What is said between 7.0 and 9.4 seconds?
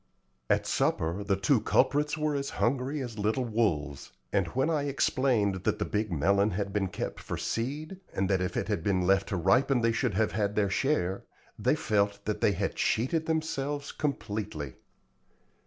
for seed, and that if it had been left to